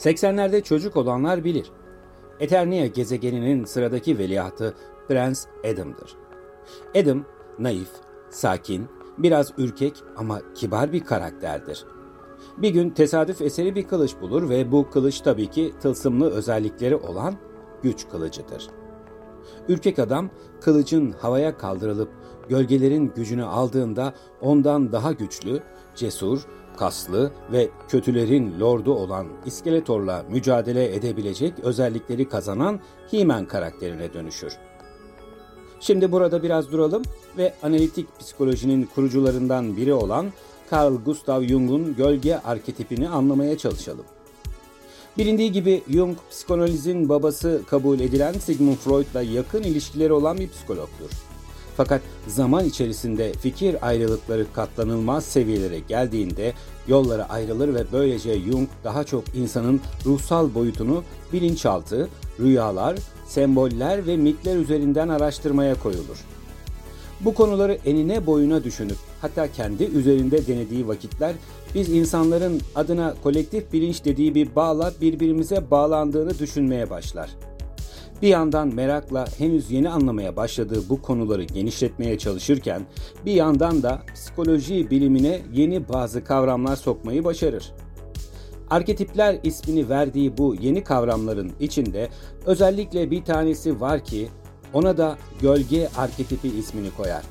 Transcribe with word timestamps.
80'lerde 0.00 0.62
çocuk 0.62 0.96
olanlar 0.96 1.44
bilir. 1.44 1.70
Eternia 2.40 2.86
gezegeninin 2.86 3.64
sıradaki 3.64 4.18
veliahtı 4.18 4.74
Prens 5.08 5.46
Adam'dır. 5.64 6.16
Adam, 6.96 7.24
naif, 7.58 7.88
sakin, 8.30 8.88
biraz 9.18 9.52
ürkek 9.58 10.02
ama 10.16 10.40
kibar 10.54 10.92
bir 10.92 11.04
karakterdir. 11.04 11.84
Bir 12.58 12.70
gün 12.70 12.90
tesadüf 12.90 13.42
eseri 13.42 13.74
bir 13.74 13.88
kılıç 13.88 14.14
bulur 14.20 14.48
ve 14.48 14.72
bu 14.72 14.90
kılıç 14.90 15.20
tabii 15.20 15.46
ki 15.46 15.72
tılsımlı 15.80 16.30
özellikleri 16.30 16.96
olan 16.96 17.34
güç 17.82 18.08
kılıcıdır. 18.08 18.70
Ürkek 19.68 19.98
adam 19.98 20.30
kılıcın 20.60 21.12
havaya 21.12 21.58
kaldırılıp 21.58 22.10
gölgelerin 22.48 23.12
gücünü 23.16 23.44
aldığında 23.44 24.14
ondan 24.40 24.92
daha 24.92 25.12
güçlü, 25.12 25.62
cesur, 25.94 26.46
kaslı 26.80 27.32
ve 27.52 27.68
kötülerin 27.88 28.60
lordu 28.60 28.94
olan 28.94 29.26
İskeletor'la 29.46 30.24
mücadele 30.30 30.94
edebilecek 30.94 31.52
özellikleri 31.62 32.28
kazanan 32.28 32.80
He-Man 33.10 33.46
karakterine 33.46 34.12
dönüşür. 34.14 34.52
Şimdi 35.80 36.12
burada 36.12 36.42
biraz 36.42 36.72
duralım 36.72 37.02
ve 37.36 37.54
analitik 37.62 38.20
psikolojinin 38.20 38.88
kurucularından 38.94 39.76
biri 39.76 39.94
olan 39.94 40.32
Carl 40.72 40.94
Gustav 41.04 41.42
Jung'un 41.42 41.96
gölge 41.96 42.36
arketipini 42.36 43.08
anlamaya 43.08 43.58
çalışalım. 43.58 44.04
Bilindiği 45.18 45.52
gibi 45.52 45.82
Jung, 45.88 46.16
psikanalizin 46.30 47.08
babası 47.08 47.62
kabul 47.66 48.00
edilen 48.00 48.32
Sigmund 48.32 48.76
Freud'la 48.76 49.22
yakın 49.22 49.62
ilişkileri 49.62 50.12
olan 50.12 50.38
bir 50.38 50.48
psikologdur. 50.48 51.29
Fakat 51.76 52.00
zaman 52.26 52.64
içerisinde 52.64 53.32
fikir 53.32 53.88
ayrılıkları 53.88 54.46
katlanılmaz 54.52 55.24
seviyelere 55.24 55.78
geldiğinde 55.78 56.52
yolları 56.88 57.24
ayrılır 57.24 57.74
ve 57.74 57.84
böylece 57.92 58.40
Jung 58.40 58.68
daha 58.84 59.04
çok 59.04 59.24
insanın 59.34 59.80
ruhsal 60.06 60.54
boyutunu 60.54 61.04
bilinçaltı, 61.32 62.08
rüyalar, 62.40 62.98
semboller 63.26 64.06
ve 64.06 64.16
mitler 64.16 64.56
üzerinden 64.56 65.08
araştırmaya 65.08 65.74
koyulur. 65.74 66.24
Bu 67.20 67.34
konuları 67.34 67.78
enine 67.84 68.26
boyuna 68.26 68.64
düşünüp 68.64 68.96
hatta 69.20 69.52
kendi 69.52 69.84
üzerinde 69.84 70.46
denediği 70.46 70.88
vakitler 70.88 71.34
biz 71.74 71.88
insanların 71.88 72.60
adına 72.74 73.14
kolektif 73.22 73.72
bilinç 73.72 74.04
dediği 74.04 74.34
bir 74.34 74.54
bağla 74.56 74.92
birbirimize 75.00 75.70
bağlandığını 75.70 76.38
düşünmeye 76.38 76.90
başlar. 76.90 77.30
Bir 78.22 78.28
yandan 78.28 78.74
merakla 78.74 79.26
henüz 79.38 79.70
yeni 79.70 79.90
anlamaya 79.90 80.36
başladığı 80.36 80.88
bu 80.88 81.02
konuları 81.02 81.42
genişletmeye 81.44 82.18
çalışırken 82.18 82.82
bir 83.26 83.32
yandan 83.32 83.82
da 83.82 84.02
psikoloji 84.14 84.90
bilimine 84.90 85.40
yeni 85.52 85.88
bazı 85.88 86.24
kavramlar 86.24 86.76
sokmayı 86.76 87.24
başarır. 87.24 87.72
Arketipler 88.70 89.38
ismini 89.42 89.88
verdiği 89.88 90.38
bu 90.38 90.54
yeni 90.60 90.84
kavramların 90.84 91.52
içinde 91.60 92.08
özellikle 92.46 93.10
bir 93.10 93.24
tanesi 93.24 93.80
var 93.80 94.04
ki 94.04 94.28
ona 94.72 94.96
da 94.96 95.18
gölge 95.40 95.88
arketipi 95.96 96.48
ismini 96.48 96.90
koyar. 96.96 97.22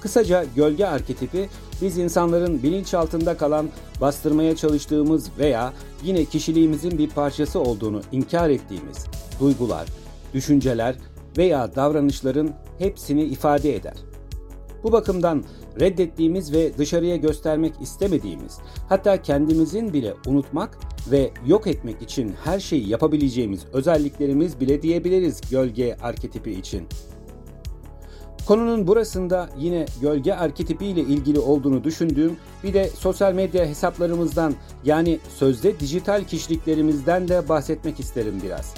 Kısaca 0.00 0.44
gölge 0.56 0.86
arketipi 0.86 1.48
biz 1.82 1.98
insanların 1.98 2.62
bilinçaltında 2.62 3.36
kalan 3.36 3.68
bastırmaya 4.00 4.56
çalıştığımız 4.56 5.30
veya 5.38 5.72
yine 6.04 6.24
kişiliğimizin 6.24 6.98
bir 6.98 7.10
parçası 7.10 7.60
olduğunu 7.60 8.00
inkar 8.12 8.50
ettiğimiz 8.50 9.06
duygular, 9.40 9.86
düşünceler 10.34 10.96
veya 11.38 11.74
davranışların 11.76 12.50
hepsini 12.78 13.24
ifade 13.24 13.76
eder. 13.76 13.94
Bu 14.82 14.92
bakımdan 14.92 15.44
reddettiğimiz 15.80 16.52
ve 16.52 16.78
dışarıya 16.78 17.16
göstermek 17.16 17.72
istemediğimiz, 17.80 18.58
hatta 18.88 19.22
kendimizin 19.22 19.92
bile 19.92 20.14
unutmak 20.26 20.78
ve 21.10 21.30
yok 21.46 21.66
etmek 21.66 22.02
için 22.02 22.34
her 22.44 22.60
şeyi 22.60 22.88
yapabileceğimiz 22.88 23.60
özelliklerimiz 23.72 24.60
bile 24.60 24.82
diyebiliriz 24.82 25.40
gölge 25.50 25.96
arketipi 26.02 26.52
için. 26.52 26.88
Konunun 28.46 28.86
burasında 28.86 29.50
yine 29.58 29.86
gölge 30.00 30.32
arketipi 30.32 30.86
ile 30.86 31.00
ilgili 31.00 31.38
olduğunu 31.38 31.84
düşündüğüm 31.84 32.36
bir 32.64 32.74
de 32.74 32.88
sosyal 32.88 33.32
medya 33.32 33.66
hesaplarımızdan 33.66 34.54
yani 34.84 35.18
sözde 35.38 35.80
dijital 35.80 36.24
kişiliklerimizden 36.24 37.28
de 37.28 37.48
bahsetmek 37.48 38.00
isterim 38.00 38.40
biraz. 38.44 38.74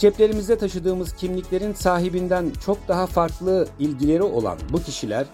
Ceplerimizde 0.00 0.58
taşıdığımız 0.58 1.12
kimliklerin 1.12 1.72
sahibinden 1.72 2.50
çok 2.64 2.88
daha 2.88 3.06
farklı 3.06 3.68
ilgileri 3.78 4.22
olan 4.22 4.58
bu 4.72 4.82
kişiler 4.82 5.26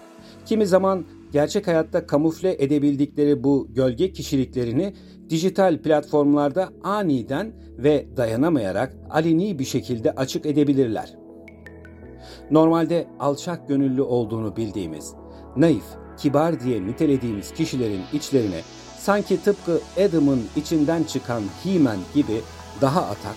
kimi 0.45 0.67
zaman 0.67 1.05
gerçek 1.31 1.67
hayatta 1.67 2.07
kamufle 2.07 2.63
edebildikleri 2.63 3.43
bu 3.43 3.67
gölge 3.69 4.11
kişiliklerini 4.11 4.93
dijital 5.29 5.77
platformlarda 5.77 6.69
aniden 6.83 7.53
ve 7.77 8.07
dayanamayarak 8.17 8.93
aleni 9.09 9.59
bir 9.59 9.65
şekilde 9.65 10.11
açık 10.11 10.45
edebilirler. 10.45 11.15
Normalde 12.51 13.07
alçak 13.19 13.67
gönüllü 13.67 14.01
olduğunu 14.01 14.55
bildiğimiz, 14.55 15.13
naif, 15.55 15.85
kibar 16.17 16.59
diye 16.59 16.87
nitelediğimiz 16.87 17.53
kişilerin 17.53 18.01
içlerine 18.13 18.61
sanki 18.99 19.43
tıpkı 19.43 19.79
Adam'ın 20.07 20.41
içinden 20.55 21.03
çıkan 21.03 21.41
He-Man 21.63 21.97
gibi 22.13 22.41
daha 22.81 23.01
atak, 23.01 23.35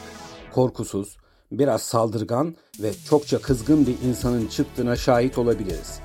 korkusuz, 0.51 1.17
biraz 1.53 1.83
saldırgan 1.83 2.55
ve 2.83 2.93
çokça 3.09 3.39
kızgın 3.39 3.87
bir 3.87 4.09
insanın 4.09 4.47
çıktığına 4.47 4.97
şahit 4.97 5.39
olabiliriz. 5.39 6.01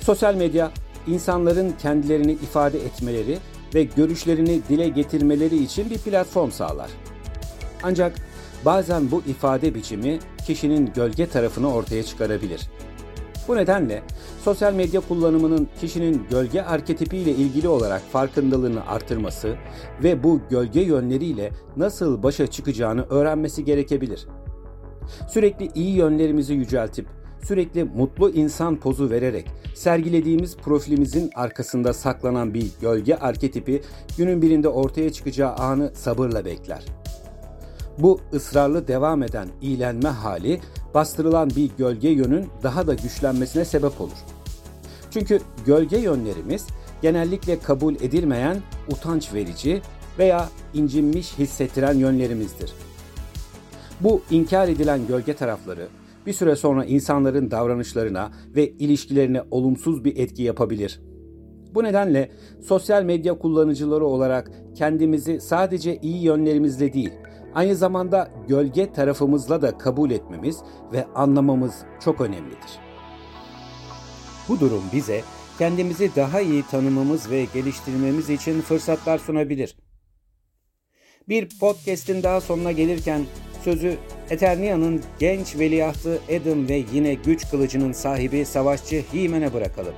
Sosyal 0.00 0.34
medya 0.34 0.70
insanların 1.06 1.74
kendilerini 1.82 2.32
ifade 2.32 2.84
etmeleri 2.84 3.38
ve 3.74 3.84
görüşlerini 3.84 4.62
dile 4.68 4.88
getirmeleri 4.88 5.62
için 5.62 5.90
bir 5.90 5.98
platform 5.98 6.50
sağlar. 6.50 6.90
Ancak 7.82 8.16
bazen 8.64 9.10
bu 9.10 9.22
ifade 9.26 9.74
biçimi 9.74 10.18
kişinin 10.46 10.92
gölge 10.94 11.28
tarafını 11.28 11.74
ortaya 11.74 12.02
çıkarabilir. 12.02 12.70
Bu 13.48 13.56
nedenle 13.56 14.02
sosyal 14.42 14.74
medya 14.74 15.00
kullanımının 15.00 15.68
kişinin 15.80 16.22
gölge 16.30 16.62
arketipi 16.62 17.16
ile 17.16 17.30
ilgili 17.30 17.68
olarak 17.68 18.02
farkındalığını 18.02 18.86
artırması 18.86 19.56
ve 20.02 20.22
bu 20.22 20.40
gölge 20.50 20.80
yönleriyle 20.80 21.50
nasıl 21.76 22.22
başa 22.22 22.46
çıkacağını 22.46 23.06
öğrenmesi 23.10 23.64
gerekebilir. 23.64 24.26
Sürekli 25.28 25.68
iyi 25.74 25.96
yönlerimizi 25.96 26.54
yüceltip 26.54 27.06
sürekli 27.44 27.84
mutlu 27.84 28.30
insan 28.30 28.76
pozu 28.76 29.10
vererek 29.10 29.46
sergilediğimiz 29.74 30.56
profilimizin 30.56 31.30
arkasında 31.34 31.92
saklanan 31.92 32.54
bir 32.54 32.70
gölge 32.80 33.14
arketipi 33.14 33.82
günün 34.18 34.42
birinde 34.42 34.68
ortaya 34.68 35.12
çıkacağı 35.12 35.54
anı 35.54 35.90
sabırla 35.94 36.44
bekler. 36.44 36.84
Bu 37.98 38.20
ısrarlı 38.32 38.88
devam 38.88 39.22
eden 39.22 39.48
iyilenme 39.62 40.08
hali 40.08 40.60
bastırılan 40.94 41.50
bir 41.50 41.70
gölge 41.78 42.08
yönün 42.08 42.46
daha 42.62 42.86
da 42.86 42.94
güçlenmesine 42.94 43.64
sebep 43.64 44.00
olur. 44.00 44.18
Çünkü 45.10 45.40
gölge 45.66 45.96
yönlerimiz 45.96 46.66
genellikle 47.02 47.58
kabul 47.58 47.94
edilmeyen 47.94 48.56
utanç 48.92 49.34
verici 49.34 49.82
veya 50.18 50.48
incinmiş 50.74 51.38
hissettiren 51.38 51.94
yönlerimizdir. 51.94 52.72
Bu 54.00 54.22
inkar 54.30 54.68
edilen 54.68 55.06
gölge 55.06 55.34
tarafları 55.34 55.88
bir 56.26 56.32
süre 56.32 56.56
sonra 56.56 56.84
insanların 56.84 57.50
davranışlarına 57.50 58.32
ve 58.56 58.70
ilişkilerine 58.70 59.42
olumsuz 59.50 60.04
bir 60.04 60.16
etki 60.16 60.42
yapabilir. 60.42 61.00
Bu 61.74 61.84
nedenle 61.84 62.30
sosyal 62.62 63.02
medya 63.02 63.38
kullanıcıları 63.38 64.04
olarak 64.04 64.50
kendimizi 64.74 65.40
sadece 65.40 65.96
iyi 65.96 66.24
yönlerimizle 66.24 66.92
değil, 66.92 67.12
aynı 67.54 67.76
zamanda 67.76 68.30
gölge 68.48 68.92
tarafımızla 68.92 69.62
da 69.62 69.78
kabul 69.78 70.10
etmemiz 70.10 70.62
ve 70.92 71.06
anlamamız 71.14 71.74
çok 72.04 72.20
önemlidir. 72.20 72.78
Bu 74.48 74.60
durum 74.60 74.82
bize 74.92 75.20
kendimizi 75.58 76.10
daha 76.16 76.40
iyi 76.40 76.62
tanımamız 76.62 77.30
ve 77.30 77.46
geliştirmemiz 77.54 78.30
için 78.30 78.60
fırsatlar 78.60 79.18
sunabilir. 79.18 79.76
Bir 81.28 81.58
podcast'in 81.60 82.22
daha 82.22 82.40
sonuna 82.40 82.72
gelirken 82.72 83.24
sözü 83.62 83.96
Eternia'nın 84.30 85.02
genç 85.18 85.58
veliahtı 85.58 86.20
Adam 86.28 86.68
ve 86.68 86.84
yine 86.92 87.14
güç 87.14 87.50
kılıcının 87.50 87.92
sahibi 87.92 88.44
savaşçı 88.44 89.04
He-Man'e 89.12 89.52
bırakalım. 89.52 89.94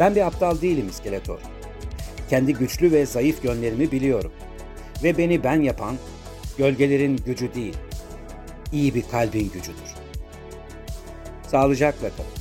Ben 0.00 0.14
bir 0.14 0.26
aptal 0.26 0.60
değilim 0.60 0.88
İskeletor. 0.88 1.40
Kendi 2.30 2.54
güçlü 2.54 2.92
ve 2.92 3.06
zayıf 3.06 3.44
yönlerimi 3.44 3.92
biliyorum. 3.92 4.32
Ve 5.02 5.18
beni 5.18 5.44
ben 5.44 5.62
yapan 5.62 5.96
gölgelerin 6.58 7.16
gücü 7.16 7.54
değil, 7.54 7.76
iyi 8.72 8.94
bir 8.94 9.02
kalbin 9.10 9.50
gücüdür. 9.50 9.94
Sağlıcakla 11.48 12.08
kalın. 12.10 12.37